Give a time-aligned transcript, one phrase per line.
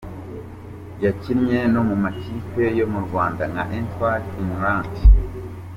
[1.03, 5.03] Yakinnye no mu makipe yo mu Rwanda nka Etoile Filante.